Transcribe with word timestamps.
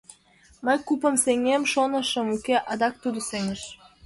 Мый 0.65 0.77
купым 0.87 1.15
сеҥем 1.23 1.63
шонышым, 1.71 2.27
уке, 2.35 2.55
адак 2.71 2.93
тудо 3.03 3.19
сеҥыш. 3.29 3.61